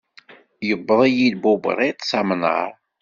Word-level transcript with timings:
Iwweḍ-iyi-d 0.71 1.35
bubriṭ 1.41 1.99
s 2.09 2.11
amnaṛ. 2.19 2.69